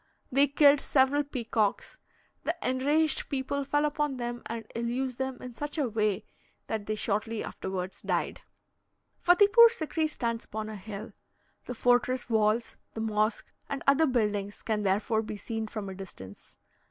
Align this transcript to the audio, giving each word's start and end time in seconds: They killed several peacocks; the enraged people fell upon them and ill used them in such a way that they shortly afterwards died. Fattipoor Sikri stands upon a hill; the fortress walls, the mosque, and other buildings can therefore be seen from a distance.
They 0.31 0.47
killed 0.47 0.79
several 0.79 1.23
peacocks; 1.23 1.99
the 2.43 2.57
enraged 2.63 3.29
people 3.29 3.63
fell 3.63 3.85
upon 3.85 4.17
them 4.17 4.41
and 4.47 4.65
ill 4.73 4.87
used 4.87 5.19
them 5.19 5.37
in 5.43 5.53
such 5.53 5.77
a 5.77 5.87
way 5.87 6.25
that 6.65 6.87
they 6.87 6.95
shortly 6.95 7.43
afterwards 7.43 8.01
died. 8.01 8.41
Fattipoor 9.23 9.69
Sikri 9.69 10.07
stands 10.09 10.43
upon 10.45 10.69
a 10.69 10.75
hill; 10.75 11.13
the 11.67 11.75
fortress 11.75 12.31
walls, 12.31 12.77
the 12.95 12.99
mosque, 13.01 13.51
and 13.69 13.83
other 13.85 14.07
buildings 14.07 14.63
can 14.63 14.81
therefore 14.81 15.21
be 15.21 15.37
seen 15.37 15.67
from 15.67 15.87
a 15.87 15.93
distance. 15.93 16.57